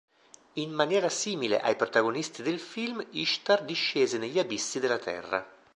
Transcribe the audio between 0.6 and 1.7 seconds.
maniera simile